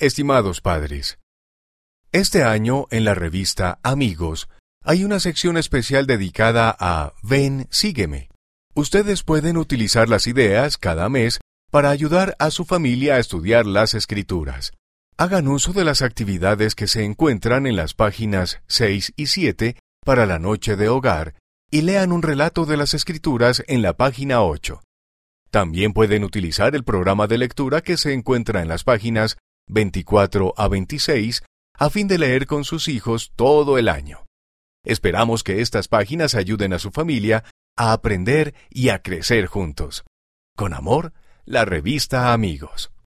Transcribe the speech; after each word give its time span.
Estimados 0.00 0.60
padres, 0.60 1.18
este 2.12 2.44
año 2.44 2.86
en 2.92 3.04
la 3.04 3.14
revista 3.14 3.80
Amigos 3.82 4.48
hay 4.84 5.02
una 5.02 5.18
sección 5.18 5.56
especial 5.56 6.06
dedicada 6.06 6.72
a 6.78 7.14
Ven, 7.24 7.66
sígueme. 7.72 8.28
Ustedes 8.76 9.24
pueden 9.24 9.56
utilizar 9.56 10.08
las 10.08 10.28
ideas 10.28 10.78
cada 10.78 11.08
mes 11.08 11.40
para 11.72 11.90
ayudar 11.90 12.36
a 12.38 12.52
su 12.52 12.64
familia 12.64 13.16
a 13.16 13.18
estudiar 13.18 13.66
las 13.66 13.94
escrituras. 13.94 14.70
Hagan 15.16 15.48
uso 15.48 15.72
de 15.72 15.82
las 15.82 16.00
actividades 16.00 16.76
que 16.76 16.86
se 16.86 17.02
encuentran 17.02 17.66
en 17.66 17.74
las 17.74 17.94
páginas 17.94 18.62
6 18.68 19.14
y 19.16 19.26
7 19.26 19.80
para 20.04 20.26
la 20.26 20.38
noche 20.38 20.76
de 20.76 20.88
hogar 20.88 21.34
y 21.72 21.80
lean 21.80 22.12
un 22.12 22.22
relato 22.22 22.66
de 22.66 22.76
las 22.76 22.94
escrituras 22.94 23.64
en 23.66 23.82
la 23.82 23.94
página 23.94 24.42
8. 24.42 24.80
También 25.50 25.92
pueden 25.92 26.22
utilizar 26.22 26.76
el 26.76 26.84
programa 26.84 27.26
de 27.26 27.38
lectura 27.38 27.80
que 27.80 27.96
se 27.96 28.12
encuentra 28.12 28.62
en 28.62 28.68
las 28.68 28.84
páginas 28.84 29.38
24 29.68 30.54
a 30.56 30.68
26 30.68 31.42
a 31.78 31.90
fin 31.90 32.08
de 32.08 32.18
leer 32.18 32.46
con 32.46 32.64
sus 32.64 32.88
hijos 32.88 33.32
todo 33.36 33.78
el 33.78 33.88
año. 33.88 34.26
Esperamos 34.84 35.44
que 35.44 35.60
estas 35.60 35.88
páginas 35.88 36.34
ayuden 36.34 36.72
a 36.72 36.78
su 36.78 36.90
familia 36.90 37.44
a 37.76 37.92
aprender 37.92 38.54
y 38.70 38.88
a 38.88 39.00
crecer 39.00 39.46
juntos. 39.46 40.04
Con 40.56 40.74
amor, 40.74 41.12
la 41.44 41.64
revista 41.64 42.32
Amigos. 42.32 42.90